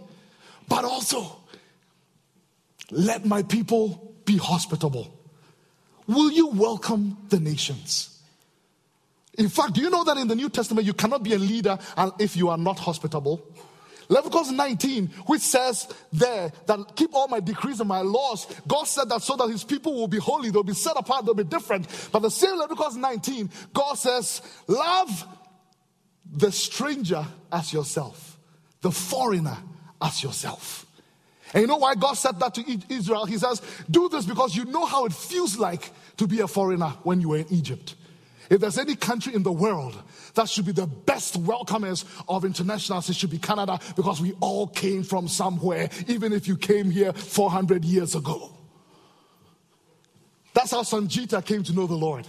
[0.68, 1.40] but also
[2.90, 5.11] let my people be hospitable.
[6.07, 8.13] Will you welcome the nations?
[9.38, 11.79] In fact, do you know that in the New Testament you cannot be a leader
[12.18, 13.47] if you are not hospitable?
[14.09, 19.09] Leviticus 19, which says there that keep all my decrees and my laws, God said
[19.09, 21.87] that so that his people will be holy, they'll be set apart, they'll be different.
[22.12, 25.27] But the same Leviticus 19, God says, love
[26.31, 28.38] the stranger as yourself,
[28.83, 29.57] the foreigner
[30.03, 30.87] as yourself.
[31.53, 33.27] And you know why God said that to Israel?
[33.27, 36.88] He says, Do this because you know how it feels like to be a foreigner
[37.05, 37.94] when you were in Egypt.
[38.51, 40.01] If there's any country in the world
[40.35, 44.67] that should be the best welcomers of internationals, it should be Canada because we all
[44.67, 48.51] came from somewhere, even if you came here 400 years ago.
[50.53, 52.27] That's how Sanjita came to know the Lord.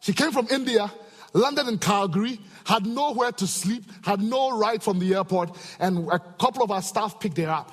[0.00, 0.90] She came from India
[1.32, 6.18] landed in Calgary, had nowhere to sleep, had no ride from the airport, and a
[6.18, 7.72] couple of our staff picked her up.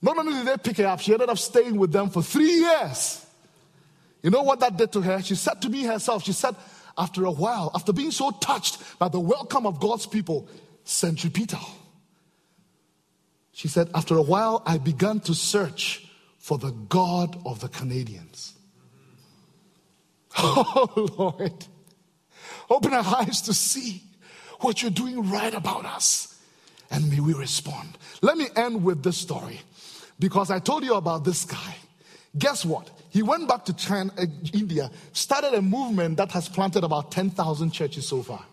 [0.00, 2.50] Not only did they pick her up, she ended up staying with them for three
[2.50, 3.24] years.
[4.22, 5.22] You know what that did to her?
[5.22, 6.54] She said to me herself, she said,
[6.96, 10.48] after a while, after being so touched by the welcome of God's people,
[10.84, 11.66] centripetal.
[13.52, 16.06] She said, after a while, I began to search
[16.38, 18.54] for the God of the Canadians.
[20.38, 21.66] Oh, Lord.
[22.70, 24.02] Open our eyes to see
[24.60, 26.40] what you're doing right about us.
[26.90, 27.98] And may we respond.
[28.22, 29.60] Let me end with this story
[30.18, 31.76] because I told you about this guy.
[32.36, 32.90] Guess what?
[33.10, 37.70] He went back to China, uh, India, started a movement that has planted about 10,000
[37.70, 38.44] churches so far.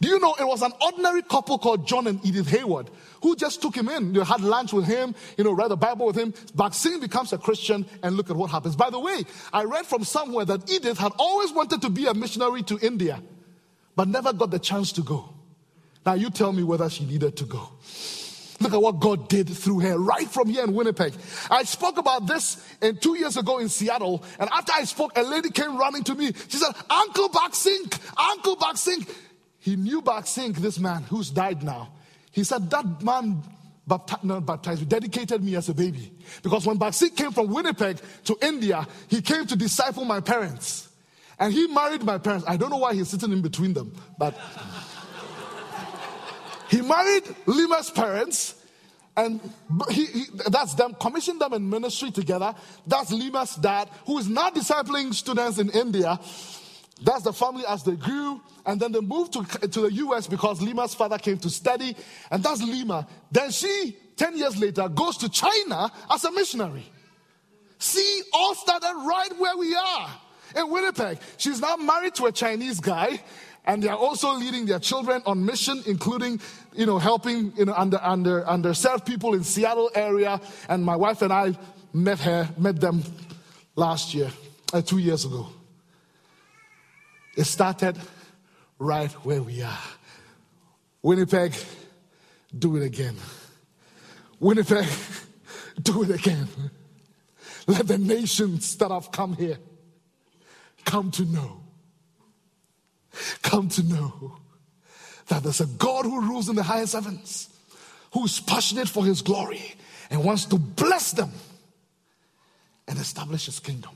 [0.00, 2.90] Do you know it was an ordinary couple called John and Edith Hayward
[3.22, 4.12] who just took him in.
[4.12, 6.32] They had lunch with him, you know, read the Bible with him.
[6.56, 8.74] Bakht Singh becomes a Christian, and look at what happens.
[8.74, 12.14] By the way, I read from somewhere that Edith had always wanted to be a
[12.14, 13.22] missionary to India,
[13.94, 15.32] but never got the chance to go.
[16.04, 17.68] Now, you tell me whether she needed to go.
[18.62, 21.14] Look at what God did through her right from here in Winnipeg.
[21.50, 25.22] I spoke about this in two years ago in Seattle, and after I spoke, a
[25.22, 26.32] lady came running to me.
[26.48, 29.04] She said, Uncle Bakht Singh, Uncle Bakht Singh.
[29.58, 31.92] He knew Bakht Singh, this man who's died now.
[32.30, 33.42] He said, That man
[33.86, 36.12] baptized, not baptized, dedicated me as a baby.
[36.44, 40.88] Because when Bakht Singh came from Winnipeg to India, he came to disciple my parents.
[41.38, 42.44] And he married my parents.
[42.46, 44.38] I don't know why he's sitting in between them, but.
[46.72, 48.54] He married Lima's parents,
[49.14, 49.42] and
[49.90, 52.54] he, he, that's them, commissioned them in ministry together.
[52.86, 56.18] That's Lima's dad, who is now discipling students in India.
[57.02, 60.62] That's the family as they grew, and then they moved to, to the US because
[60.62, 61.94] Lima's father came to study,
[62.30, 63.06] and that's Lima.
[63.30, 66.90] Then she, 10 years later, goes to China as a missionary.
[67.78, 70.08] See, all started right where we are
[70.56, 71.18] in Winnipeg.
[71.36, 73.20] She's now married to a Chinese guy,
[73.64, 76.40] and they are also leading their children on mission, including,
[76.74, 80.40] you know, helping, you know, under, under, underserved people in Seattle area.
[80.68, 81.56] And my wife and I
[81.92, 83.04] met her, met them
[83.76, 84.30] last year,
[84.72, 85.46] uh, two years ago.
[87.36, 87.96] It started
[88.78, 89.78] right where we are.
[91.00, 91.54] Winnipeg,
[92.56, 93.16] do it again.
[94.40, 94.88] Winnipeg,
[95.82, 96.48] do it again.
[97.68, 99.58] Let the nations that have come here
[100.84, 101.61] come to know
[103.42, 104.36] come to know
[105.28, 107.48] that there's a God who rules in the highest heavens,
[108.12, 109.74] who is passionate for his glory
[110.10, 111.30] and wants to bless them
[112.88, 113.92] and establish his kingdom.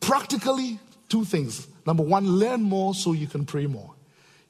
[0.00, 0.78] Practically,
[1.08, 1.66] two things.
[1.86, 3.92] Number one, learn more so you can pray more.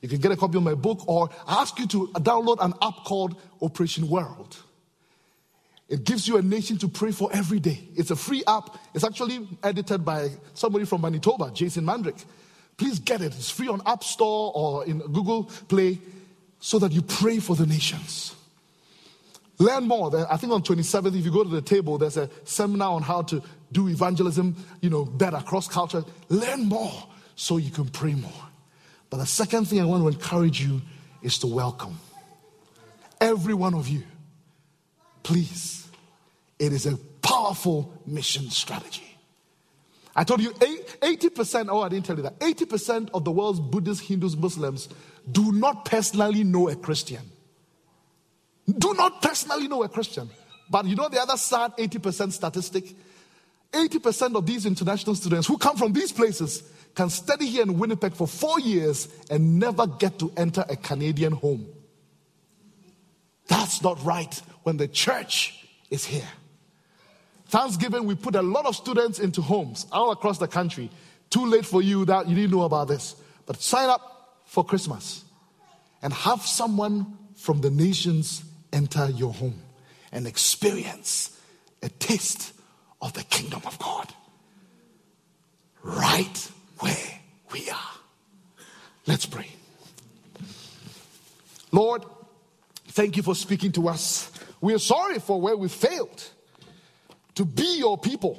[0.01, 2.75] You can get a copy of my book, or I ask you to download an
[2.83, 4.57] app called Operation World.
[5.89, 7.89] It gives you a nation to pray for every day.
[7.95, 8.77] It's a free app.
[8.95, 12.25] It's actually edited by somebody from Manitoba, Jason Mandryk.
[12.77, 13.35] Please get it.
[13.35, 15.99] It's free on App Store or in Google Play
[16.61, 18.35] so that you pray for the nations.
[19.59, 20.15] Learn more.
[20.31, 23.23] I think on 27th, if you go to the table, there's a seminar on how
[23.23, 26.05] to do evangelism, you know, better, cross culture.
[26.29, 28.31] Learn more so you can pray more.
[29.09, 30.83] But the second thing I want to encourage you
[31.23, 31.99] is to welcome
[33.21, 34.03] every one of you.
[35.23, 35.89] Please,
[36.59, 39.16] it is a powerful mission strategy.
[40.19, 42.41] I told you 80%, oh, I didn't tell you that.
[42.41, 44.89] 80% of the world's Buddhists, Hindus, Muslims
[45.31, 47.21] do not personally know a Christian.
[48.67, 50.31] Do not personally know a Christian.
[50.71, 52.97] But you know the other sad 80% statistic?
[53.73, 56.63] 80% of these international students who come from these places
[56.95, 61.33] can study here in Winnipeg for four years and never get to enter a Canadian
[61.33, 61.67] home.
[63.49, 66.29] That's not right when the church is here.
[67.49, 70.91] Thanksgiving, we put a lot of students into homes all across the country.
[71.31, 73.15] Too late for you that you didn't know about this.
[73.47, 75.25] But sign up for Christmas
[76.03, 79.61] and have someone from the nations enter your home
[80.13, 81.41] and experience
[81.83, 82.53] a taste
[83.01, 84.13] of the kingdom of God
[85.83, 87.21] right where
[87.53, 87.93] we are.
[89.07, 89.49] Let's pray.
[91.71, 92.05] Lord,
[92.89, 94.31] thank you for speaking to us.
[94.61, 96.31] We are sorry for where we failed
[97.37, 98.39] to be your people.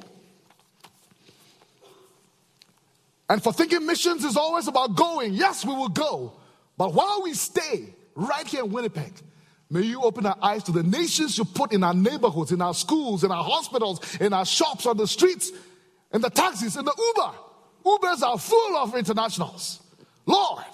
[3.28, 5.34] And for thinking missions is always about going.
[5.34, 6.32] Yes, we will go.
[6.76, 9.12] But while we stay right here in Winnipeg,
[9.70, 12.74] may you open our eyes to the nations you put in our neighborhoods, in our
[12.74, 15.52] schools, in our hospitals, in our shops, on the streets,
[16.12, 17.38] in the taxis, in the Uber.
[17.84, 19.80] Ubers are full of internationals.
[20.26, 20.64] Lord,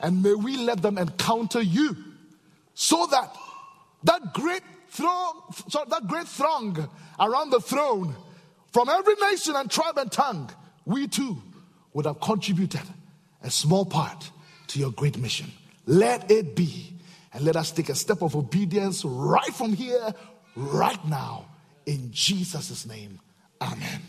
[0.00, 1.96] and may we let them encounter you
[2.74, 3.34] so that
[4.04, 6.88] that great throng, so that great throng
[7.20, 8.16] around the throne
[8.72, 10.50] from every nation and tribe and tongue,
[10.84, 11.40] we too
[11.92, 12.82] would have contributed
[13.42, 14.30] a small part
[14.68, 15.50] to your great mission.
[15.86, 16.94] Let it be.
[17.32, 20.14] And let us take a step of obedience right from here,
[20.56, 21.46] right now.
[21.86, 23.20] In Jesus' name,
[23.60, 24.00] amen.